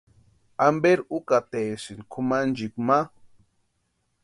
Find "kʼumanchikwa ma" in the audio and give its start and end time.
2.11-2.97